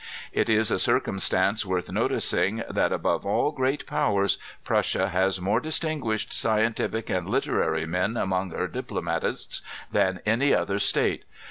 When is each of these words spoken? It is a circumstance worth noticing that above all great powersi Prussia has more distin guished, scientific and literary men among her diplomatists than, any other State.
It 0.33 0.49
is 0.49 0.71
a 0.71 0.79
circumstance 0.79 1.63
worth 1.63 1.91
noticing 1.91 2.63
that 2.67 2.91
above 2.91 3.23
all 3.23 3.51
great 3.51 3.85
powersi 3.85 4.39
Prussia 4.63 5.09
has 5.09 5.39
more 5.39 5.61
distin 5.61 6.01
guished, 6.01 6.33
scientific 6.33 7.11
and 7.11 7.29
literary 7.29 7.85
men 7.85 8.17
among 8.17 8.49
her 8.49 8.67
diplomatists 8.67 9.61
than, 9.91 10.19
any 10.25 10.55
other 10.55 10.79
State. 10.79 11.25